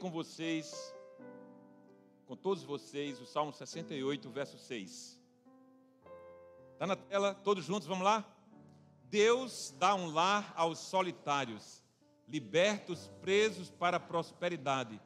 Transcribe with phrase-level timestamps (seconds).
[0.00, 0.94] Com vocês,
[2.24, 5.20] com todos vocês, o Salmo 68, verso 6.
[6.72, 8.24] Está na tela, todos juntos, vamos lá?
[9.10, 11.84] Deus dá um lar aos solitários,
[12.26, 14.98] liberta os presos para a prosperidade,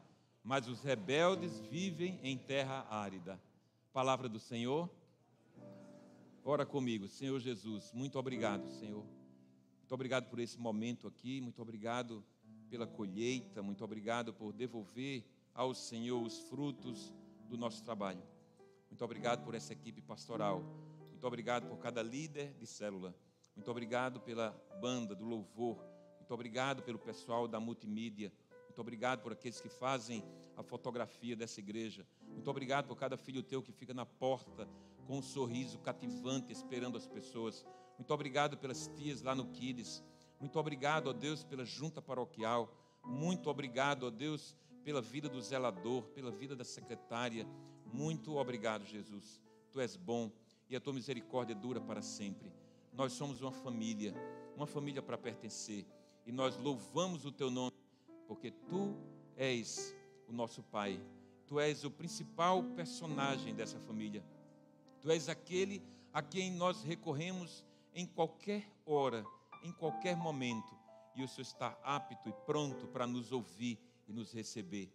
[0.44, 3.42] mas os rebeldes vivem em terra árida.
[3.92, 4.88] Palavra do Senhor.
[6.44, 9.04] Ora comigo, Senhor Jesus, muito obrigado, Senhor.
[9.80, 12.24] Muito obrigado por esse momento aqui, muito obrigado
[12.74, 15.24] pela colheita, muito obrigado por devolver
[15.54, 17.14] ao Senhor os frutos
[17.48, 18.20] do nosso trabalho.
[18.90, 20.60] Muito obrigado por essa equipe pastoral.
[21.08, 23.14] Muito obrigado por cada líder de célula.
[23.54, 24.50] Muito obrigado pela
[24.80, 25.78] banda do louvor.
[26.18, 28.32] Muito obrigado pelo pessoal da multimídia.
[28.64, 30.24] Muito obrigado por aqueles que fazem
[30.56, 32.04] a fotografia dessa igreja.
[32.26, 34.68] Muito obrigado por cada filho teu que fica na porta
[35.06, 37.64] com um sorriso cativante esperando as pessoas.
[37.96, 40.02] Muito obrigado pelas tias lá no Kids.
[40.44, 42.70] Muito obrigado, ó Deus, pela junta paroquial.
[43.02, 47.46] Muito obrigado, ó Deus, pela vida do zelador, pela vida da secretária.
[47.90, 49.40] Muito obrigado, Jesus.
[49.72, 50.30] Tu és bom
[50.68, 52.52] e a tua misericórdia dura para sempre.
[52.92, 54.12] Nós somos uma família,
[54.54, 55.86] uma família para pertencer.
[56.26, 57.72] E nós louvamos o teu nome,
[58.28, 58.94] porque tu
[59.38, 59.96] és
[60.28, 61.00] o nosso Pai.
[61.46, 64.22] Tu és o principal personagem dessa família.
[65.00, 69.24] Tu és aquele a quem nós recorremos em qualquer hora
[69.64, 70.76] em qualquer momento,
[71.16, 74.92] e o Senhor está apto e pronto para nos ouvir e nos receber.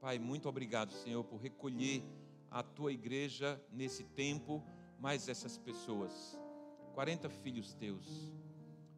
[0.00, 2.02] Pai, muito obrigado, Senhor, por recolher
[2.50, 4.62] a tua igreja nesse tempo,
[4.98, 6.36] mais essas pessoas,
[6.94, 8.32] 40 filhos teus.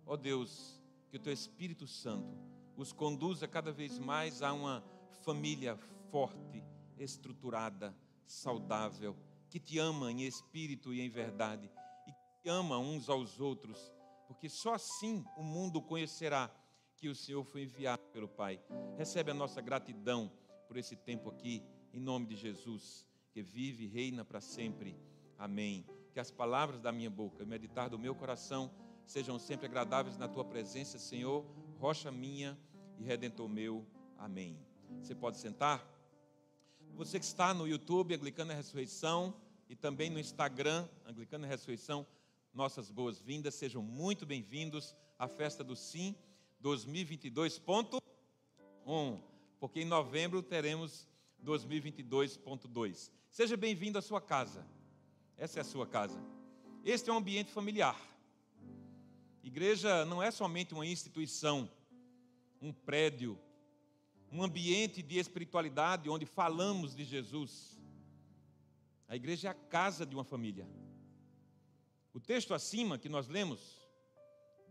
[0.07, 2.35] Ó Deus, que o teu Espírito Santo
[2.75, 4.83] os conduza cada vez mais a uma
[5.23, 5.77] família
[6.11, 6.65] forte,
[6.97, 9.15] estruturada, saudável,
[9.51, 11.71] que te ama em espírito e em verdade,
[12.07, 12.13] e
[12.43, 13.93] que ama uns aos outros
[14.31, 16.49] porque só assim o mundo conhecerá
[16.97, 18.63] que o Senhor foi enviado pelo Pai.
[18.97, 20.31] Recebe a nossa gratidão
[20.69, 24.97] por esse tempo aqui, em nome de Jesus, que vive e reina para sempre.
[25.37, 25.85] Amém.
[26.13, 28.71] Que as palavras da minha boca meditar do meu coração
[29.05, 31.45] sejam sempre agradáveis na tua presença, Senhor,
[31.81, 32.57] rocha minha
[33.01, 33.85] e redentor meu.
[34.17, 34.57] Amém.
[35.03, 35.85] Você pode sentar?
[36.95, 39.35] Você que está no YouTube, Anglicana Ressurreição,
[39.69, 42.07] e também no Instagram, Anglicana Ressurreição,
[42.53, 46.15] nossas boas-vindas, sejam muito bem-vindos à festa do Sim
[46.63, 49.21] 2022.1,
[49.59, 51.07] porque em novembro teremos
[51.45, 53.11] 2022.2.
[53.31, 54.67] Seja bem-vindo à sua casa.
[55.37, 56.21] Essa é a sua casa.
[56.85, 57.99] Este é um ambiente familiar.
[59.43, 61.71] Igreja não é somente uma instituição,
[62.61, 63.39] um prédio,
[64.31, 67.81] um ambiente de espiritualidade onde falamos de Jesus.
[69.09, 70.69] A igreja é a casa de uma família.
[72.13, 73.79] O texto acima que nós lemos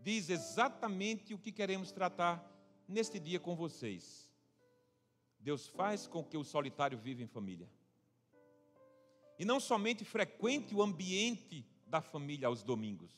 [0.02, 2.44] diz exatamente o que queremos tratar
[2.86, 4.30] neste dia com vocês.
[5.38, 7.68] Deus faz com que o solitário viva em família.
[9.38, 13.10] E não somente frequente o ambiente da família aos domingos.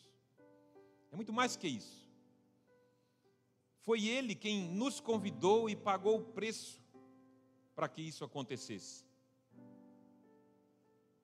[1.10, 2.08] É muito mais que isso.
[3.80, 6.80] Foi Ele quem nos convidou e pagou o preço
[7.74, 9.04] para que isso acontecesse.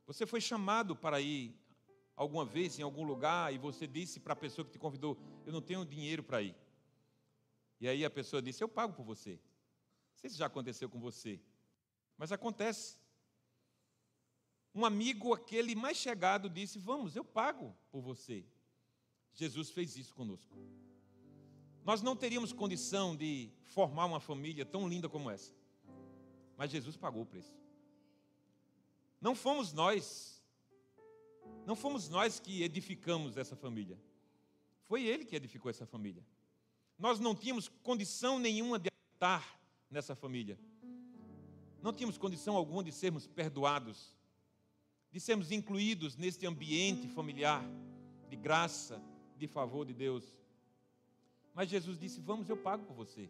[0.04, 1.54] Você foi chamado para ir
[2.18, 5.52] alguma vez em algum lugar e você disse para a pessoa que te convidou: Eu
[5.52, 6.54] não tenho dinheiro para ir.
[7.80, 9.34] E aí a pessoa disse: Eu pago por você.
[9.34, 11.40] Não sei se já aconteceu com você,
[12.18, 12.98] mas acontece.
[14.74, 18.44] Um amigo, aquele mais chegado, disse: Vamos, eu pago por você.
[19.32, 20.56] Jesus fez isso conosco.
[21.84, 25.54] Nós não teríamos condição de formar uma família tão linda como essa,
[26.56, 27.56] mas Jesus pagou o preço.
[29.20, 30.37] Não fomos nós
[31.68, 34.00] não fomos nós que edificamos essa família.
[34.86, 36.24] Foi ele que edificou essa família.
[36.98, 40.58] Nós não tínhamos condição nenhuma de estar nessa família.
[41.82, 44.16] Não tínhamos condição alguma de sermos perdoados,
[45.12, 47.62] de sermos incluídos neste ambiente familiar
[48.30, 48.98] de graça,
[49.36, 50.24] de favor de Deus.
[51.52, 53.28] Mas Jesus disse: Vamos, eu pago por você.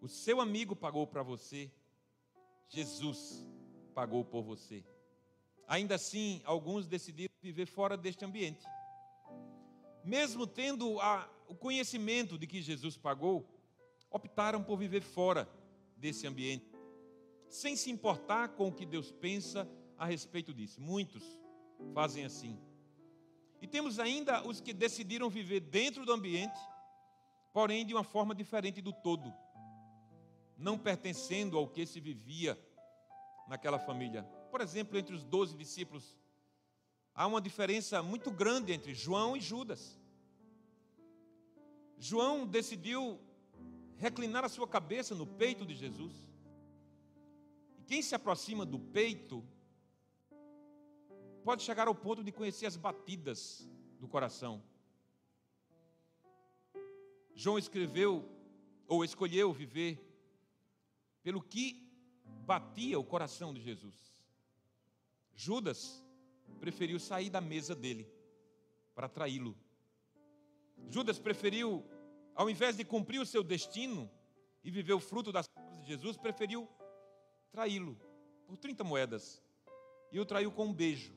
[0.00, 1.70] O seu amigo pagou para você,
[2.66, 3.46] Jesus
[3.94, 4.82] pagou por você.
[5.66, 8.64] Ainda assim, alguns decidiram viver fora deste ambiente.
[10.04, 13.48] Mesmo tendo a, o conhecimento de que Jesus pagou,
[14.10, 15.48] optaram por viver fora
[15.96, 16.66] desse ambiente,
[17.48, 20.80] sem se importar com o que Deus pensa a respeito disso.
[20.80, 21.22] Muitos
[21.94, 22.58] fazem assim.
[23.60, 26.58] E temos ainda os que decidiram viver dentro do ambiente,
[27.52, 29.32] porém de uma forma diferente do todo,
[30.58, 32.58] não pertencendo ao que se vivia
[33.46, 36.14] naquela família por exemplo, entre os doze discípulos,
[37.14, 39.98] há uma diferença muito grande entre João e Judas.
[41.96, 43.18] João decidiu
[43.96, 46.12] reclinar a sua cabeça no peito de Jesus.
[47.78, 49.42] E quem se aproxima do peito
[51.42, 53.66] pode chegar ao ponto de conhecer as batidas
[53.98, 54.62] do coração.
[57.34, 58.28] João escreveu
[58.86, 59.98] ou escolheu viver
[61.22, 61.90] pelo que
[62.44, 64.11] batia o coração de Jesus.
[65.34, 66.04] Judas
[66.60, 68.08] preferiu sair da mesa dele
[68.94, 69.56] para traí-lo.
[70.88, 71.84] Judas preferiu,
[72.34, 74.10] ao invés de cumprir o seu destino
[74.62, 76.68] e viver o fruto das palavras de Jesus, preferiu
[77.50, 77.96] traí-lo
[78.46, 79.42] por 30 moedas.
[80.10, 81.14] E o traiu com um beijo.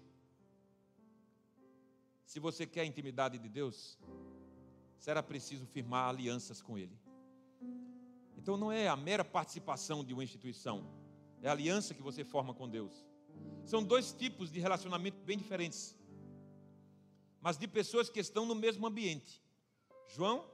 [2.24, 4.00] Se você quer a intimidade de Deus,
[4.98, 6.98] será preciso firmar alianças com Ele.
[8.38, 10.88] Então não é a mera participação de uma instituição,
[11.42, 13.06] é a aliança que você forma com Deus.
[13.66, 15.96] São dois tipos de relacionamento bem diferentes,
[17.42, 19.44] mas de pessoas que estão no mesmo ambiente:
[20.08, 20.50] João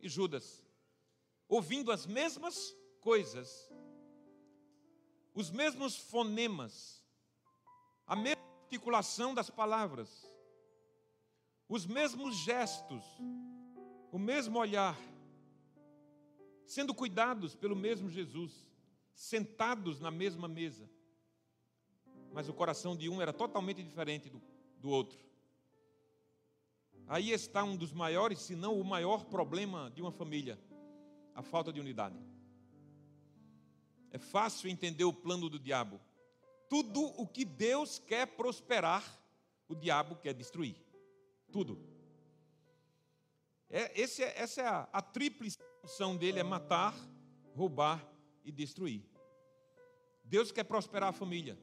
[0.00, 0.64] e Judas,
[1.48, 3.70] ouvindo as mesmas coisas,
[5.34, 7.02] os mesmos fonemas,
[8.06, 10.30] a mesma articulação das palavras,
[11.68, 13.04] os mesmos gestos,
[14.12, 14.98] o mesmo olhar,
[16.66, 18.52] sendo cuidados pelo mesmo Jesus,
[19.14, 20.88] sentados na mesma mesa.
[22.34, 24.42] Mas o coração de um era totalmente diferente do,
[24.80, 25.16] do outro.
[27.06, 30.58] Aí está um dos maiores, se não o maior problema de uma família:
[31.32, 32.18] a falta de unidade.
[34.10, 36.00] É fácil entender o plano do diabo.
[36.68, 39.04] Tudo o que Deus quer prosperar,
[39.68, 40.74] o diabo quer destruir.
[41.52, 41.78] Tudo.
[43.70, 46.96] É, esse, é, essa é a, a tríplice função dele: é matar,
[47.54, 48.04] roubar
[48.44, 49.04] e destruir.
[50.24, 51.56] Deus quer prosperar a família.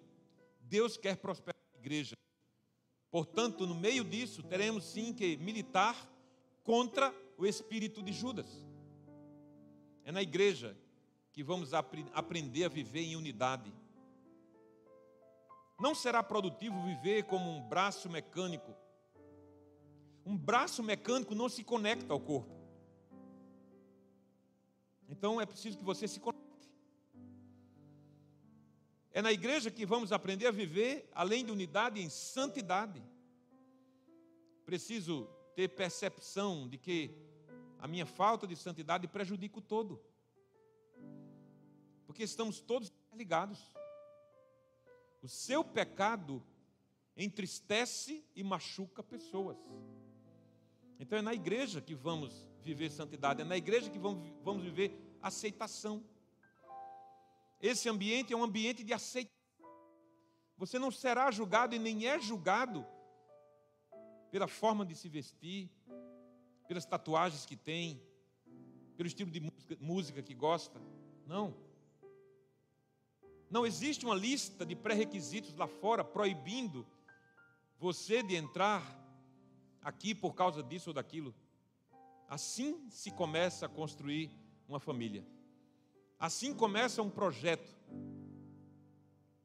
[0.71, 2.15] Deus quer prosperar a igreja.
[3.11, 6.09] Portanto, no meio disso, teremos sim que militar
[6.63, 8.47] contra o espírito de Judas.
[10.05, 10.77] É na igreja
[11.33, 13.69] que vamos aprender a viver em unidade.
[15.77, 18.73] Não será produtivo viver como um braço mecânico.
[20.25, 22.55] Um braço mecânico não se conecta ao corpo.
[25.09, 26.30] Então é preciso que você se conecte.
[29.13, 33.03] É na igreja que vamos aprender a viver, além de unidade, em santidade.
[34.65, 37.13] Preciso ter percepção de que
[37.77, 40.01] a minha falta de santidade prejudica o todo.
[42.05, 43.59] Porque estamos todos ligados.
[45.21, 46.41] O seu pecado
[47.15, 49.57] entristece e machuca pessoas.
[50.99, 55.17] Então é na igreja que vamos viver santidade, é na igreja que vamos, vamos viver
[55.21, 56.03] aceitação.
[57.61, 59.31] Esse ambiente é um ambiente de aceitação.
[60.57, 62.85] Você não será julgado e nem é julgado
[64.31, 65.69] pela forma de se vestir,
[66.67, 68.01] pelas tatuagens que tem,
[68.95, 69.41] pelo estilo de
[69.79, 70.81] música, que gosta.
[71.25, 71.53] Não.
[73.49, 76.87] Não existe uma lista de pré-requisitos lá fora proibindo
[77.77, 78.81] você de entrar
[79.81, 81.33] aqui por causa disso ou daquilo.
[82.29, 84.31] Assim se começa a construir
[84.67, 85.25] uma família.
[86.21, 87.75] Assim começa um projeto.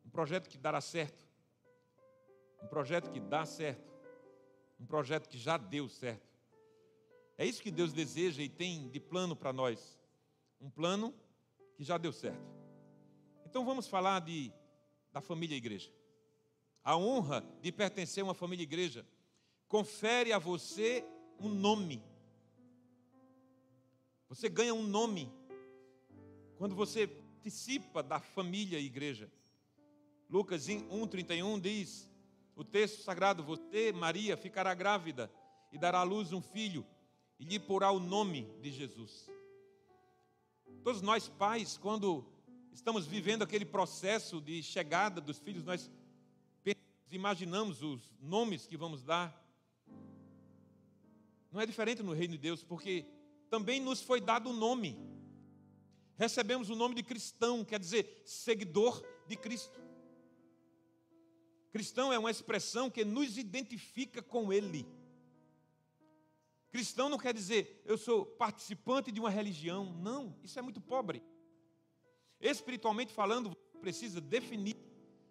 [0.05, 1.27] Um projeto que dará certo.
[2.62, 3.91] Um projeto que dá certo.
[4.79, 6.37] Um projeto que já deu certo.
[7.39, 9.99] É isso que Deus deseja e tem de plano para nós.
[10.61, 11.15] Um plano
[11.77, 12.47] que já deu certo.
[13.47, 14.53] Então vamos falar de,
[15.11, 15.91] da família igreja.
[16.85, 19.07] A honra de pertencer a uma família igreja
[19.67, 21.03] confere a você
[21.41, 22.05] um nome.
[24.29, 25.33] Você ganha um nome
[26.59, 29.31] quando você participa da família igreja.
[30.29, 32.11] Lucas 1,31 diz:
[32.57, 35.31] o texto sagrado, você, Maria, ficará grávida
[35.71, 36.85] e dará à luz um filho,
[37.39, 39.31] e lhe porá o nome de Jesus.
[40.83, 42.25] Todos nós, pais, quando
[42.73, 45.91] estamos vivendo aquele processo de chegada dos filhos, nós
[47.13, 49.45] imaginamos os nomes que vamos dar.
[51.53, 53.07] Não é diferente no reino de Deus, porque
[53.49, 55.16] também nos foi dado um nome
[56.17, 59.81] recebemos o nome de cristão, quer dizer, seguidor de Cristo.
[61.71, 64.87] Cristão é uma expressão que nos identifica com Ele.
[66.71, 71.23] Cristão não quer dizer eu sou participante de uma religião, não, isso é muito pobre.
[72.41, 74.77] Espiritualmente falando, precisa definir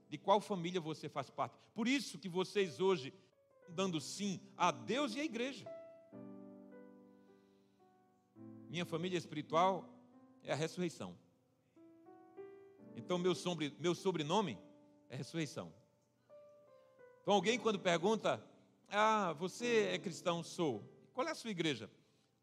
[0.10, 1.58] de qual família você faz parte.
[1.74, 3.14] Por isso que vocês hoje
[3.70, 5.66] dando sim a Deus e à igreja.
[8.70, 9.95] Minha família espiritual
[10.46, 11.18] é a ressurreição.
[12.96, 13.34] Então, meu,
[13.80, 14.58] meu sobrenome
[15.10, 15.74] é ressurreição.
[17.22, 18.42] Então, alguém quando pergunta,
[18.90, 20.44] ah, você é cristão?
[20.44, 20.84] Sou.
[21.14, 21.90] Qual é a sua igreja?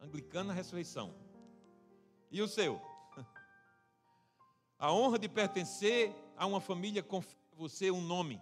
[0.00, 1.14] Anglicana Ressurreição.
[2.30, 2.80] E o seu?
[4.78, 8.40] A honra de pertencer a uma família confere a você um nome,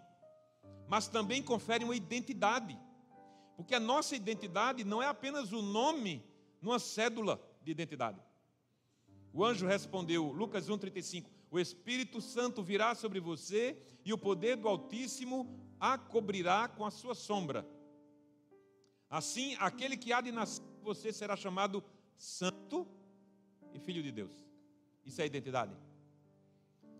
[0.88, 2.78] mas também confere uma identidade.
[3.56, 6.24] Porque a nossa identidade não é apenas o nome
[6.62, 8.18] numa cédula de identidade.
[9.32, 14.68] O anjo respondeu, Lucas 1,35: O Espírito Santo virá sobre você e o poder do
[14.68, 17.66] Altíssimo a cobrirá com a sua sombra.
[19.08, 21.84] Assim, aquele que há de nascer você será chamado
[22.16, 22.86] Santo
[23.72, 24.32] e Filho de Deus.
[25.04, 25.74] Isso é identidade.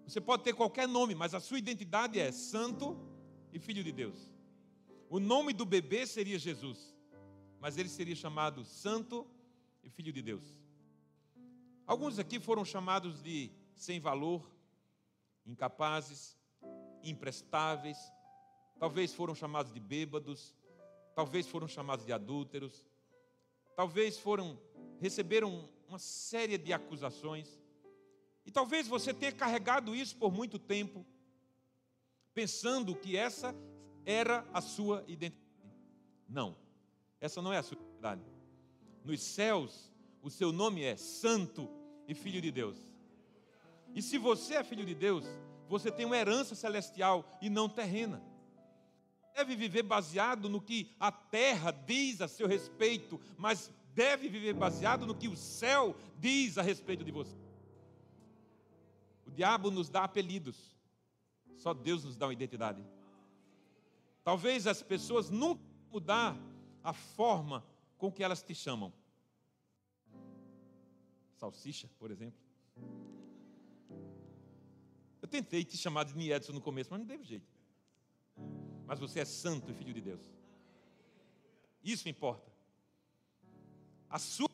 [0.06, 2.98] Você pode ter qualquer nome, mas a sua identidade é Santo
[3.52, 4.32] e Filho de Deus.
[5.08, 6.94] O nome do bebê seria Jesus,
[7.58, 9.26] mas ele seria chamado Santo
[9.82, 10.59] e Filho de Deus.
[11.90, 14.48] Alguns aqui foram chamados de sem valor,
[15.44, 16.38] incapazes,
[17.02, 17.98] imprestáveis,
[18.78, 20.54] talvez foram chamados de bêbados,
[21.16, 22.86] talvez foram chamados de adúlteros,
[23.74, 24.56] talvez foram
[25.00, 27.60] receberam uma série de acusações.
[28.46, 31.04] E talvez você tenha carregado isso por muito tempo,
[32.32, 33.52] pensando que essa
[34.06, 35.74] era a sua identidade.
[36.28, 36.56] Não,
[37.20, 38.22] essa não é a sua identidade.
[39.02, 39.90] Nos céus,
[40.22, 41.79] o seu nome é Santo
[42.10, 42.76] e filho de Deus.
[43.94, 45.24] E se você é filho de Deus,
[45.68, 48.20] você tem uma herança celestial e não terrena.
[49.34, 55.06] Deve viver baseado no que a terra diz a seu respeito, mas deve viver baseado
[55.06, 57.36] no que o céu diz a respeito de você.
[59.24, 60.56] O diabo nos dá apelidos,
[61.56, 62.84] só Deus nos dá uma identidade.
[64.24, 65.62] Talvez as pessoas nunca
[65.92, 66.36] mudar
[66.82, 67.64] a forma
[67.96, 68.92] com que elas te chamam
[71.40, 72.38] salsicha, por exemplo.
[75.22, 77.50] Eu tentei te chamar de Niedson no começo, mas não teve jeito.
[78.86, 80.20] Mas você é santo e filho de Deus.
[81.82, 82.50] Isso importa.
[84.08, 84.48] A sua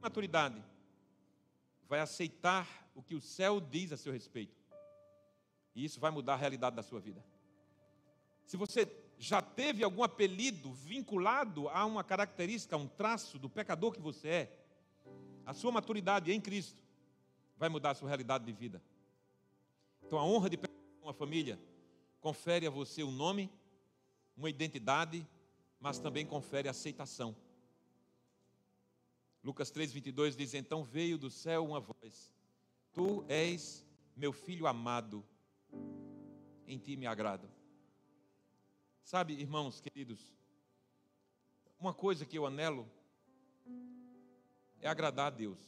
[0.00, 0.62] maturidade
[1.86, 4.56] vai aceitar o que o céu diz a seu respeito.
[5.74, 7.22] E isso vai mudar a realidade da sua vida.
[8.46, 13.92] Se você já teve algum apelido vinculado a uma característica, a um traço do pecador
[13.92, 14.59] que você é,
[15.50, 16.80] a sua maturidade em Cristo
[17.56, 18.80] vai mudar a sua realidade de vida.
[20.00, 20.56] Então, a honra de
[21.02, 21.58] uma família
[22.20, 23.50] confere a você um nome,
[24.36, 25.26] uma identidade,
[25.80, 27.34] mas também confere aceitação.
[29.42, 32.32] Lucas 3:22 diz: Então veio do céu uma voz:
[32.92, 35.26] Tu és meu filho amado,
[36.64, 37.50] em ti me agrado.
[39.02, 40.32] Sabe, irmãos queridos,
[41.80, 42.88] uma coisa que eu anelo
[44.80, 45.58] é agradar a Deus.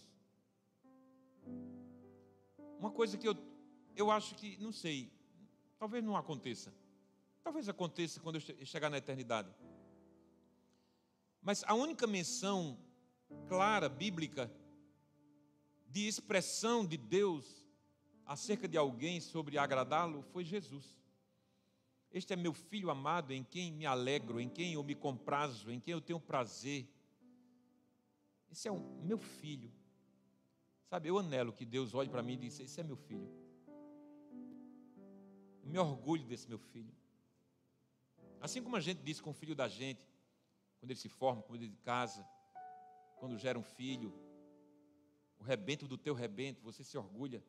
[2.79, 3.37] Uma coisa que eu,
[3.95, 5.13] eu acho que, não sei,
[5.79, 6.75] talvez não aconteça.
[7.43, 9.53] Talvez aconteça quando eu chegar na eternidade.
[11.41, 12.79] Mas a única menção
[13.49, 14.51] clara, bíblica,
[15.89, 17.67] de expressão de Deus
[18.25, 20.97] acerca de alguém sobre agradá-lo foi Jesus.
[22.13, 25.81] Este é meu filho amado, em quem me alegro, em quem eu me comprazo, em
[25.81, 26.87] quem eu tenho prazer.
[28.53, 29.73] Esse é o meu filho.
[30.85, 33.27] Sabe, eu anelo que Deus olhe para mim e diz: Esse é meu filho.
[35.63, 36.95] Eu me orgulho desse meu filho.
[38.43, 40.07] Assim como a gente diz com o filho da gente,
[40.79, 42.29] quando ele se forma, quando ele casa,
[43.17, 44.13] quando gera um filho,
[45.39, 47.43] o rebento do teu rebento, você se orgulha.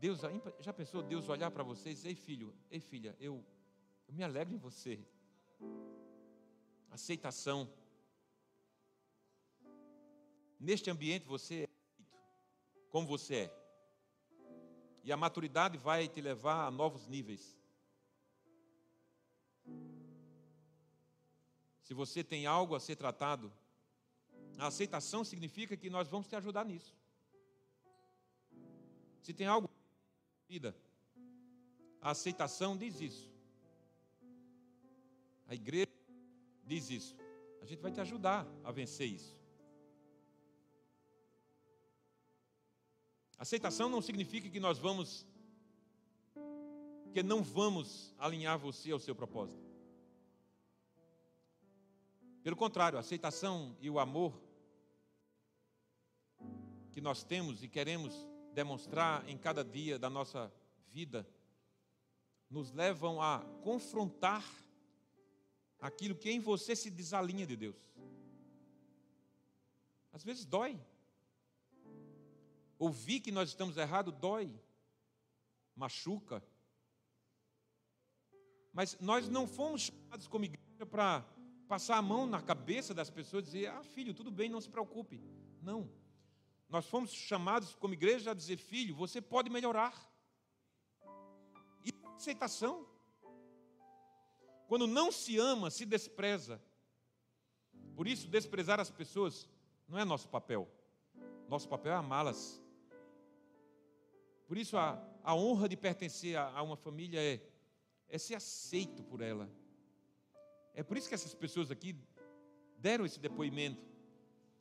[0.00, 0.20] Deus,
[0.60, 3.44] já pensou Deus olhar para vocês, ei filho, ei filha, eu,
[4.08, 5.04] eu me alegro em você.
[6.90, 7.68] Aceitação.
[10.62, 11.68] Neste ambiente você é
[12.88, 13.62] como você é.
[15.02, 17.58] E a maturidade vai te levar a novos níveis.
[21.80, 23.52] Se você tem algo a ser tratado,
[24.56, 26.94] a aceitação significa que nós vamos te ajudar nisso.
[29.20, 29.68] Se tem algo
[30.48, 30.76] vida,
[32.00, 33.28] a aceitação diz isso.
[35.48, 35.90] A igreja
[36.62, 37.16] diz isso.
[37.60, 39.41] A gente vai te ajudar a vencer isso.
[43.42, 45.26] Aceitação não significa que nós vamos,
[47.12, 49.68] que não vamos alinhar você ao seu propósito.
[52.44, 54.40] Pelo contrário, a aceitação e o amor
[56.92, 58.14] que nós temos e queremos
[58.54, 60.54] demonstrar em cada dia da nossa
[60.86, 61.28] vida
[62.48, 64.48] nos levam a confrontar
[65.80, 67.76] aquilo que em você se desalinha de Deus.
[70.12, 70.80] Às vezes dói.
[72.82, 74.52] Ouvir que nós estamos errados dói,
[75.76, 76.42] machuca.
[78.72, 81.24] Mas nós não fomos chamados como igreja para
[81.68, 84.68] passar a mão na cabeça das pessoas e dizer: ah, filho, tudo bem, não se
[84.68, 85.22] preocupe.
[85.60, 85.88] Não.
[86.68, 89.94] Nós fomos chamados como igreja a dizer: filho, você pode melhorar.
[91.84, 92.84] E aceitação.
[94.66, 96.60] Quando não se ama, se despreza.
[97.94, 99.48] Por isso, desprezar as pessoas
[99.86, 100.68] não é nosso papel.
[101.48, 102.61] Nosso papel é amá-las.
[104.52, 107.40] Por isso, a, a honra de pertencer a, a uma família é,
[108.06, 109.50] é ser aceito por ela.
[110.74, 111.96] É por isso que essas pessoas aqui
[112.76, 113.80] deram esse depoimento.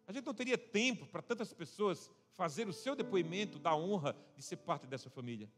[0.07, 4.41] A gente não teria tempo para tantas pessoas fazer o seu depoimento da honra de
[4.41, 5.51] ser parte dessa família.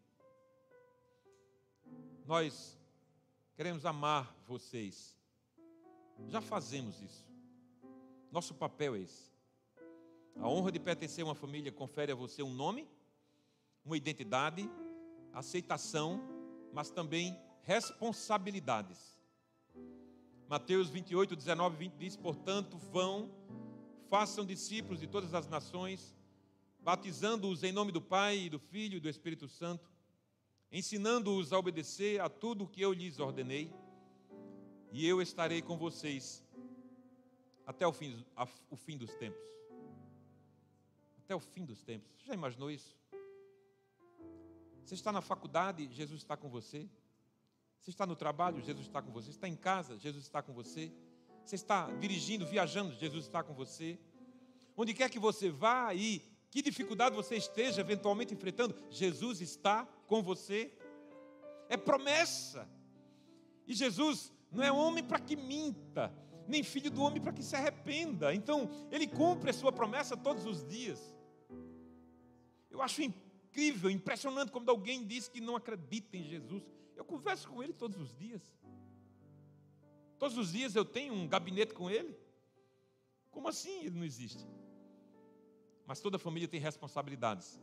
[2.25, 2.75] Nós
[3.55, 5.15] queremos amar vocês.
[6.27, 7.23] Já fazemos isso.
[8.31, 9.31] Nosso papel é esse.
[10.37, 12.89] A honra de pertencer a uma família confere a você um nome,
[13.85, 14.69] uma identidade,
[15.33, 16.21] aceitação,
[16.71, 19.19] mas também responsabilidades.
[20.47, 23.31] Mateus 28, 19 20 diz: Portanto, vão,
[24.09, 26.15] façam discípulos de todas as nações,
[26.79, 29.91] batizando-os em nome do Pai, e do Filho e do Espírito Santo,
[30.71, 33.73] ensinando-os a obedecer a tudo o que eu lhes ordenei,
[34.91, 36.43] e eu estarei com vocês
[37.65, 38.23] até o fim,
[38.69, 39.41] o fim dos tempos.
[41.17, 42.11] Até o fim dos tempos.
[42.11, 42.95] Você já imaginou isso?
[44.83, 46.89] Você está na faculdade, Jesus está com você.
[47.79, 49.27] Você está no trabalho, Jesus está com você.
[49.27, 50.91] Você está em casa, Jesus está com você.
[51.43, 53.99] Você está dirigindo, viajando, Jesus está com você.
[54.75, 60.21] Onde quer que você vá e que dificuldade você esteja eventualmente enfrentando, Jesus está com
[60.21, 60.71] você.
[61.67, 62.69] É promessa.
[63.67, 66.13] E Jesus não é homem para que minta,
[66.47, 68.33] nem filho do homem para que se arrependa.
[68.33, 70.99] Então, ele cumpre a sua promessa todos os dias.
[72.69, 73.01] Eu acho
[73.53, 76.63] incrível, impressionante quando alguém diz que não acredita em Jesus.
[76.95, 78.41] Eu converso com ele todos os dias.
[80.17, 82.17] Todos os dias eu tenho um gabinete com ele.
[83.29, 84.43] Como assim ele não existe?
[85.85, 87.61] Mas toda família tem responsabilidades.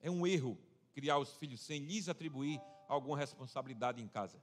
[0.00, 0.56] É um erro
[0.92, 4.40] criar os filhos sem lhes atribuir alguma responsabilidade em casa.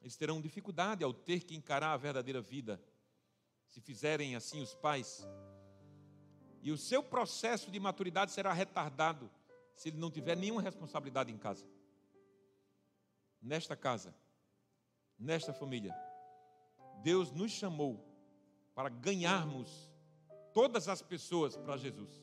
[0.00, 2.82] Eles terão dificuldade ao ter que encarar a verdadeira vida,
[3.66, 5.26] se fizerem assim os pais.
[6.62, 9.30] E o seu processo de maturidade será retardado
[9.74, 11.66] se ele não tiver nenhuma responsabilidade em casa.
[13.40, 14.14] Nesta casa,
[15.18, 15.94] nesta família,
[17.02, 18.04] Deus nos chamou
[18.74, 19.90] para ganharmos
[20.52, 22.22] todas as pessoas para Jesus.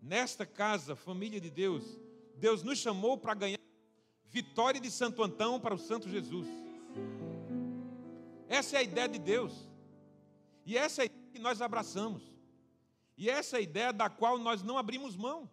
[0.00, 1.98] Nesta casa, família de Deus,
[2.36, 3.60] Deus nos chamou para ganhar
[4.24, 6.48] vitória de Santo Antão para o Santo Jesus.
[8.48, 9.68] Essa é a ideia de Deus.
[10.64, 12.35] E essa é a ideia que nós abraçamos.
[13.16, 15.50] E essa é a ideia da qual nós não abrimos mão.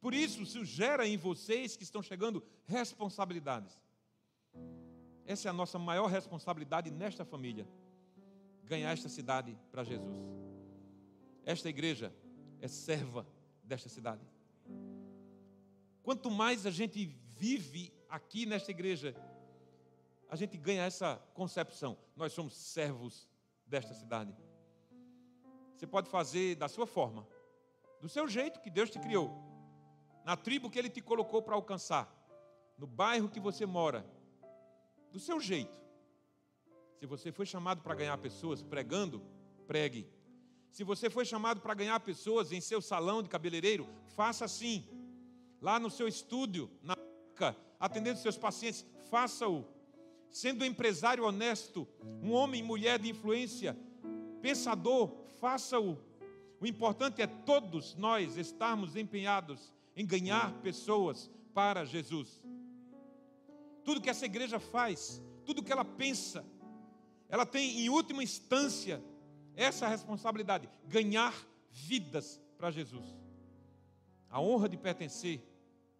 [0.00, 3.78] Por isso, isso gera em vocês que estão chegando responsabilidades.
[5.26, 7.68] Essa é a nossa maior responsabilidade nesta família:
[8.64, 10.16] ganhar esta cidade para Jesus.
[11.44, 12.14] Esta igreja
[12.60, 13.26] é serva
[13.62, 14.26] desta cidade.
[16.02, 19.14] Quanto mais a gente vive aqui nesta igreja,
[20.28, 23.28] a gente ganha essa concepção: nós somos servos
[23.66, 24.34] desta cidade.
[25.80, 27.26] Você pode fazer da sua forma,
[28.02, 29.30] do seu jeito que Deus te criou,
[30.26, 32.06] na tribo que Ele te colocou para alcançar,
[32.76, 34.04] no bairro que você mora,
[35.10, 35.80] do seu jeito.
[36.98, 39.22] Se você foi chamado para ganhar pessoas pregando,
[39.66, 40.06] pregue.
[40.70, 44.86] Se você foi chamado para ganhar pessoas em seu salão de cabeleireiro, faça assim.
[45.62, 49.64] Lá no seu estúdio, na boca, atendendo seus pacientes, faça-o.
[50.30, 51.88] Sendo um empresário honesto,
[52.22, 53.74] um homem e mulher de influência,
[54.42, 55.96] pensador, faça-o.
[56.60, 62.42] O importante é todos nós estarmos empenhados em ganhar pessoas para Jesus.
[63.82, 66.44] Tudo que essa igreja faz, tudo que ela pensa,
[67.28, 69.02] ela tem em última instância
[69.56, 71.34] essa responsabilidade: ganhar
[71.70, 73.16] vidas para Jesus.
[74.28, 75.42] A honra de pertencer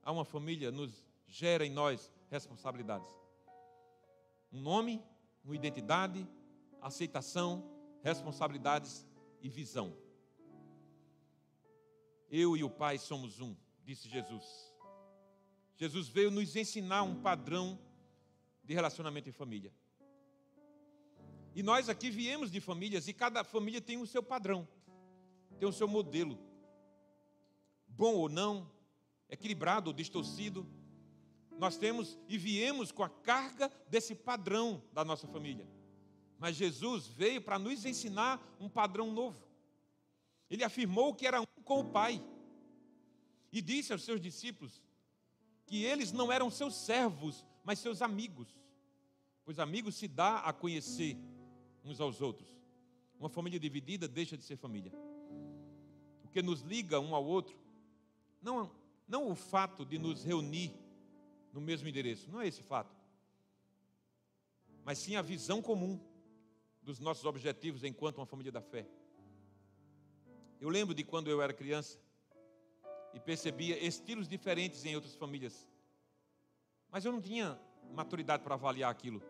[0.03, 3.09] a uma família nos gera em nós responsabilidades.
[4.53, 5.03] Um nome,
[5.45, 6.27] uma identidade,
[6.81, 7.65] aceitação,
[8.03, 9.07] responsabilidades
[9.41, 9.97] e visão.
[12.31, 14.45] Eu e o Pai somos um, disse Jesus.
[15.77, 17.79] Jesus veio nos ensinar um padrão
[18.63, 19.73] de relacionamento em família.
[21.55, 24.69] E nós aqui viemos de famílias e cada família tem o seu padrão,
[25.59, 26.39] tem o seu modelo.
[27.89, 28.71] Bom ou não,
[29.29, 30.67] equilibrado ou distorcido,
[31.59, 35.67] nós temos e viemos com a carga desse padrão da nossa família.
[36.41, 39.47] Mas Jesus veio para nos ensinar um padrão novo.
[40.49, 42.25] Ele afirmou que era um com o Pai.
[43.53, 44.83] E disse aos seus discípulos
[45.67, 48.49] que eles não eram seus servos, mas seus amigos.
[49.45, 51.19] Pois amigos se dá a conhecer
[51.85, 52.49] uns aos outros.
[53.19, 54.93] Uma família dividida deixa de ser família.
[56.33, 57.59] que nos liga um ao outro,
[58.41, 58.71] não,
[59.07, 60.73] não o fato de nos reunir
[61.53, 62.97] no mesmo endereço, não é esse fato,
[64.85, 65.99] mas sim a visão comum
[66.83, 68.87] dos nossos objetivos enquanto uma família da fé.
[70.61, 71.99] Eu lembro de quando eu era criança
[73.15, 75.69] e percebia estilos diferentes em outras famílias,
[76.91, 77.59] mas eu não tinha
[77.93, 79.23] maturidade para avaliar aquilo.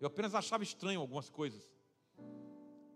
[0.00, 1.64] Eu apenas achava estranho algumas coisas.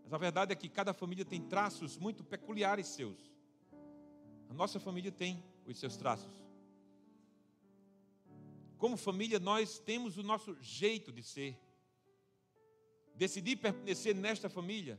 [0.03, 3.31] Mas a verdade é que cada família tem traços muito peculiares seus.
[4.49, 6.33] A nossa família tem os seus traços.
[8.79, 11.59] Como família, nós temos o nosso jeito de ser.
[13.19, 14.97] Decidir permanecer nesta família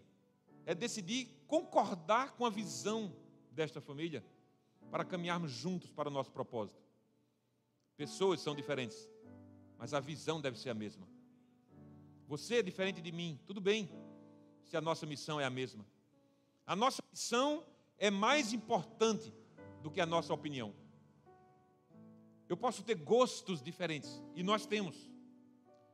[0.65, 3.15] é decidir concordar com a visão
[3.49, 4.21] desta família
[4.91, 6.83] para caminharmos juntos para o nosso propósito.
[7.95, 9.09] Pessoas são diferentes,
[9.77, 11.07] mas a visão deve ser a mesma.
[12.27, 13.89] Você é diferente de mim, tudo bem,
[14.65, 15.85] se a nossa missão é a mesma.
[16.67, 17.65] A nossa missão
[17.97, 19.33] é mais importante
[19.81, 20.75] do que a nossa opinião.
[22.49, 25.09] Eu posso ter gostos diferentes, e nós temos,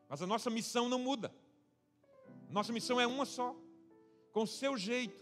[0.10, 1.32] mas a nossa missão não muda.
[2.56, 3.54] Nossa missão é uma só,
[4.32, 5.22] com o seu jeito,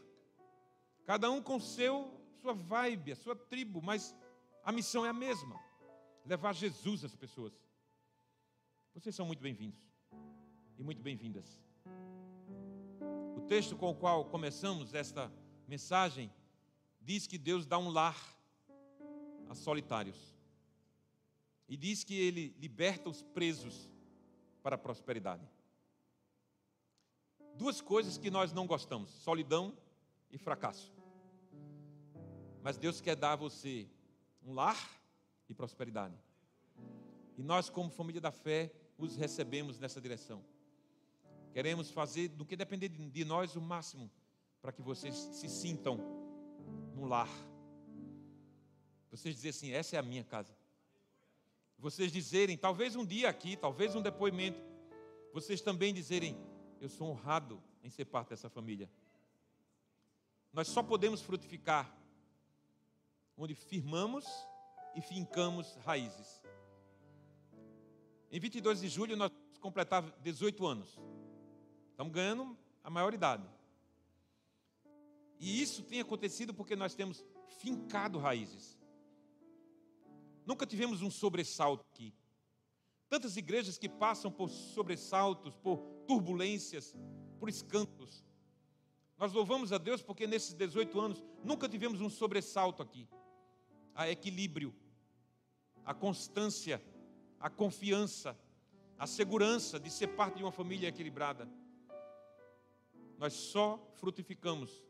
[1.03, 4.15] cada um com seu sua vibe, a sua tribo, mas
[4.63, 5.59] a missão é a mesma:
[6.23, 7.51] levar Jesus às pessoas.
[8.93, 9.79] Vocês são muito bem-vindos
[10.77, 11.59] e muito bem-vindas.
[13.35, 15.33] O texto com o qual começamos esta
[15.67, 16.31] mensagem
[17.01, 18.37] diz que Deus dá um lar
[19.49, 20.37] a solitários.
[21.67, 23.89] E diz que ele liberta os presos
[24.61, 25.49] para a prosperidade.
[27.55, 29.77] Duas coisas que nós não gostamos: solidão
[30.31, 30.91] e fracasso.
[32.61, 33.87] Mas Deus quer dar a você
[34.45, 34.77] um lar
[35.49, 36.15] e prosperidade.
[37.37, 40.43] E nós, como família da fé, os recebemos nessa direção.
[41.51, 44.09] Queremos fazer do que depender de nós o máximo
[44.61, 45.99] para que vocês se sintam
[46.95, 47.29] no lar.
[49.11, 50.55] Vocês dizerem assim: essa é a minha casa.
[51.77, 54.59] Vocês dizerem, talvez um dia aqui, talvez um depoimento,
[55.33, 56.37] vocês também dizerem:
[56.83, 58.89] eu sou honrado em ser parte dessa família.
[60.51, 61.95] Nós só podemos frutificar
[63.37, 64.25] onde firmamos
[64.93, 66.43] e fincamos raízes.
[68.29, 70.99] Em 22 de julho nós completamos 18 anos.
[71.91, 73.47] Estamos ganhando a maioridade.
[75.39, 77.23] E isso tem acontecido porque nós temos
[77.59, 78.77] fincado raízes.
[80.45, 82.13] Nunca tivemos um sobressalto aqui.
[83.07, 86.95] Tantas igrejas que passam por sobressaltos, por turbulências,
[87.39, 88.23] por escândalos.
[89.17, 93.07] Nós louvamos a Deus porque nesses 18 anos nunca tivemos um sobressalto aqui.
[93.95, 94.73] Há equilíbrio,
[95.85, 96.81] a constância,
[97.39, 98.37] a confiança,
[98.97, 101.47] a segurança de ser parte de uma família equilibrada.
[103.17, 104.85] Nós só frutificamos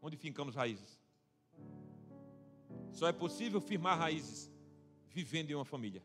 [0.00, 0.98] onde fincamos raízes.
[2.90, 4.50] Só é possível firmar raízes
[5.08, 6.02] vivendo em uma família.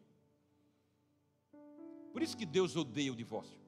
[2.11, 3.62] Por isso que Deus odeia o divórcio.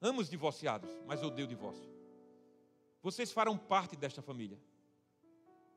[0.00, 1.88] Amo os divorciados, mas odeio o divórcio.
[3.02, 4.58] Vocês farão parte desta família,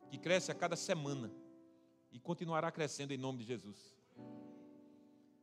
[0.10, 1.32] que cresce a cada semana
[2.12, 3.96] e continuará crescendo em nome de Jesus.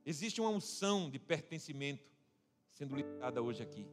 [0.04, 2.08] Existe uma unção de pertencimento
[2.70, 3.86] sendo liberada hoje aqui.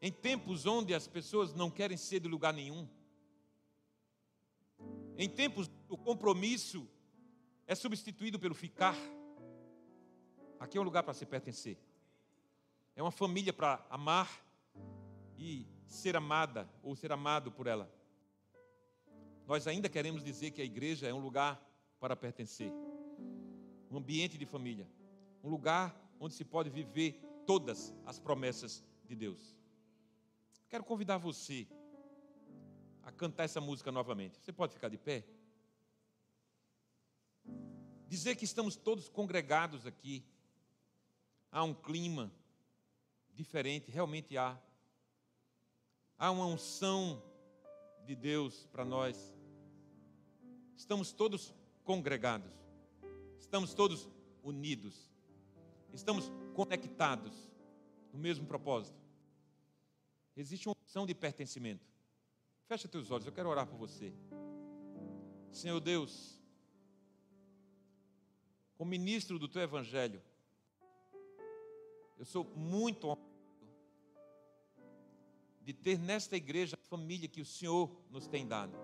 [0.00, 2.88] Em tempos onde as pessoas não querem ser de lugar nenhum,
[5.16, 6.88] em tempos o compromisso
[7.66, 8.96] é substituído pelo ficar.
[10.58, 11.78] Aqui é um lugar para se pertencer.
[12.96, 14.44] É uma família para amar
[15.36, 17.90] e ser amada ou ser amado por ela.
[19.46, 21.62] Nós ainda queremos dizer que a igreja é um lugar
[21.98, 22.70] para pertencer,
[23.90, 24.86] um ambiente de família,
[25.42, 29.56] um lugar onde se pode viver todas as promessas de Deus.
[30.68, 31.66] Quero convidar você
[33.02, 34.38] a cantar essa música novamente.
[34.38, 35.24] Você pode ficar de pé?
[38.06, 40.22] Dizer que estamos todos congregados aqui.
[41.50, 42.32] Há um clima
[43.34, 44.60] diferente, realmente há.
[46.18, 47.22] Há uma unção
[48.04, 49.34] de Deus para nós.
[50.76, 52.52] Estamos todos congregados,
[53.38, 54.08] estamos todos
[54.42, 55.10] unidos,
[55.92, 57.50] estamos conectados
[58.12, 58.98] no mesmo propósito.
[60.36, 61.86] Existe uma opção de pertencimento.
[62.66, 64.12] Fecha teus olhos, eu quero orar por você.
[65.50, 66.40] Senhor Deus,
[68.76, 70.22] como ministro do teu evangelho,
[72.18, 73.28] eu sou muito honrado
[75.62, 78.76] de ter nesta igreja a família que o Senhor nos tem dado.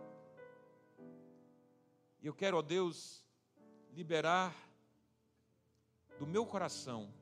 [2.20, 3.24] E eu quero, ó Deus,
[3.92, 4.54] liberar
[6.18, 7.12] do meu coração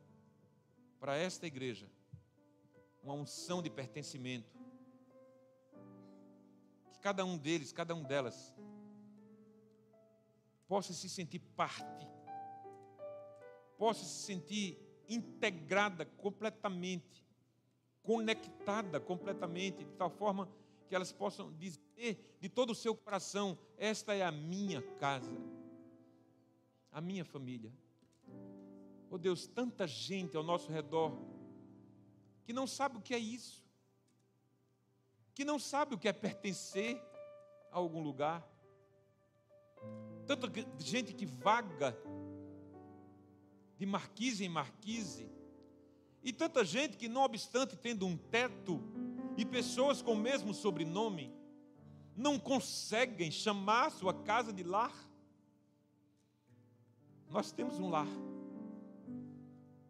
[1.00, 1.90] para esta igreja
[3.02, 4.60] uma unção de pertencimento,
[7.00, 8.54] cada um deles, cada um delas,
[10.68, 12.06] possa se sentir parte,
[13.76, 17.24] possa se sentir integrada completamente,
[18.02, 20.48] conectada completamente, de tal forma
[20.88, 25.36] que elas possam dizer de todo o seu coração: Esta é a minha casa,
[26.90, 27.72] a minha família.
[29.10, 31.16] Oh Deus, tanta gente ao nosso redor
[32.44, 33.64] que não sabe o que é isso,
[35.34, 37.00] que não sabe o que é pertencer
[37.70, 38.46] a algum lugar.
[40.26, 40.48] Tanta
[40.78, 41.96] gente que vaga
[43.82, 45.28] de marquise em marquise,
[46.22, 48.80] e tanta gente que, não obstante tendo um teto
[49.36, 51.34] e pessoas com o mesmo sobrenome,
[52.16, 54.94] não conseguem chamar sua casa de lar.
[57.28, 58.06] Nós temos um lar,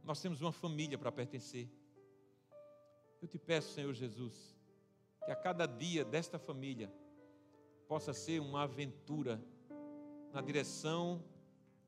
[0.02, 1.68] nós temos uma família para pertencer.
[3.20, 4.57] Eu te peço, Senhor Jesus,
[5.22, 6.90] que a cada dia desta família
[7.87, 9.38] possa ser uma aventura
[10.33, 11.22] na direção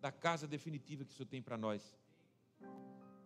[0.05, 1.97] da casa definitiva que o Senhor tem para nós.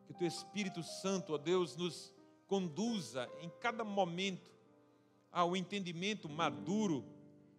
[0.07, 2.15] Que o Teu Espírito Santo, ó Deus, nos
[2.47, 4.49] conduza em cada momento
[5.33, 7.05] ao entendimento maduro,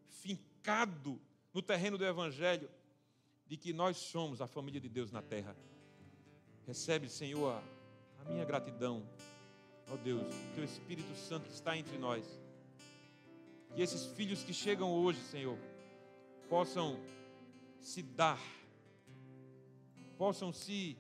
[0.08, 1.20] fincado
[1.54, 2.70] no terreno do Evangelho,
[3.46, 5.54] de que nós somos a família de Deus na terra.
[6.66, 7.62] Recebe, Senhor,
[8.20, 9.06] a minha gratidão
[9.92, 12.24] ó Deus, teu Espírito Santo que está entre nós.
[13.76, 15.58] Que esses filhos que chegam hoje, Senhor,
[16.48, 16.98] possam
[17.82, 18.40] se dar,
[20.20, 20.98] possam se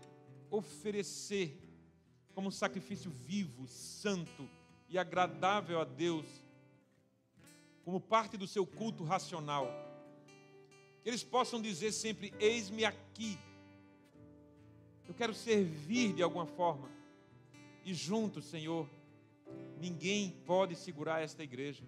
[0.49, 1.61] oferecer
[2.33, 4.49] como um sacrifício vivo, santo
[4.87, 6.25] e agradável a Deus,
[7.83, 9.67] como parte do seu culto racional.
[11.03, 13.37] Que eles possam dizer sempre: Eis-me aqui.
[15.05, 16.89] Eu quero servir de alguma forma
[17.83, 18.87] e juntos, Senhor,
[19.81, 21.83] ninguém pode segurar esta igreja.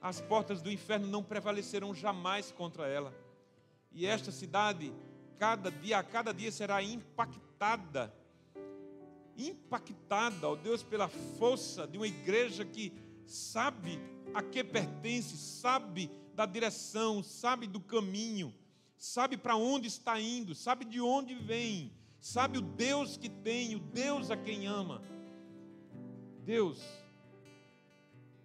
[0.00, 3.14] As portas do inferno não prevalecerão jamais contra ela.
[3.92, 4.90] E esta cidade,
[5.38, 8.12] cada dia, a cada dia será impactada.
[9.36, 12.92] Impactada, ó Deus, pela força de uma igreja que
[13.26, 13.98] sabe
[14.32, 18.54] a que pertence, sabe da direção, sabe do caminho,
[18.96, 23.80] sabe para onde está indo, sabe de onde vem, sabe o Deus que tem, o
[23.80, 25.02] Deus a quem ama.
[26.44, 26.82] Deus,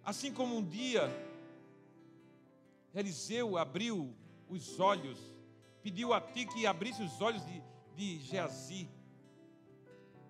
[0.04, 1.10] assim como um dia
[2.94, 4.12] Eliseu abriu
[4.48, 5.18] os olhos,
[5.82, 7.62] pediu a ti que abrisse os olhos de,
[7.94, 8.88] de Geazi,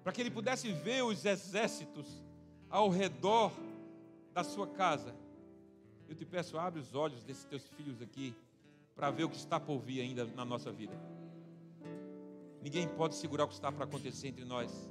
[0.03, 2.23] para que ele pudesse ver os exércitos
[2.69, 3.53] ao redor
[4.33, 5.15] da sua casa.
[6.09, 8.35] Eu te peço, abre os olhos desses teus filhos aqui,
[8.95, 10.99] para ver o que está por vir ainda na nossa vida.
[12.63, 14.91] Ninguém pode segurar o que está para acontecer entre nós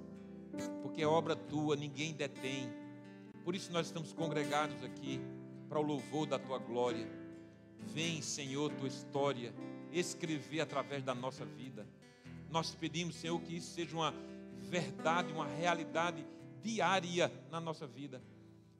[0.82, 2.69] porque é obra tua, ninguém detém.
[3.43, 5.19] Por isso nós estamos congregados aqui
[5.67, 7.08] para o louvor da tua glória.
[7.80, 9.54] Vem, Senhor, tua história
[9.92, 11.88] escrever através da nossa vida.
[12.50, 14.13] Nós pedimos, Senhor, que isso seja uma
[14.70, 16.26] verdade, uma realidade
[16.62, 18.22] diária na nossa vida.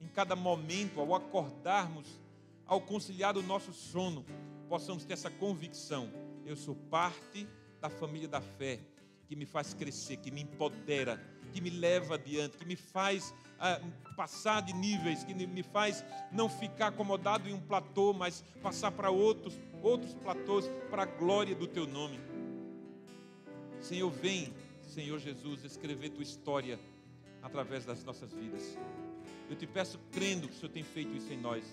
[0.00, 2.20] Em cada momento, ao acordarmos,
[2.66, 4.24] ao conciliar o nosso sono,
[4.68, 6.10] possamos ter essa convicção:
[6.46, 7.46] eu sou parte
[7.80, 8.80] da família da fé,
[9.26, 11.20] que me faz crescer, que me empodera,
[11.52, 13.34] que me leva adiante, que me faz
[14.16, 19.10] passar de níveis, que me faz não ficar acomodado em um platô, mas passar para
[19.10, 22.20] outros, outros platôs para a glória do teu nome.
[23.80, 26.78] Senhor, vem, Senhor Jesus, escrever tua história
[27.42, 28.76] através das nossas vidas.
[29.48, 31.64] Eu te peço, crendo que o Senhor tem feito isso em nós,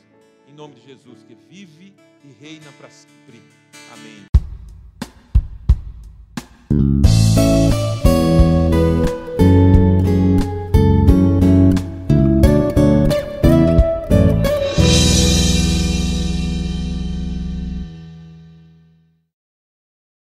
[0.48, 3.42] em nome de Jesus, que vive e reina para sempre.
[3.94, 4.37] Amém.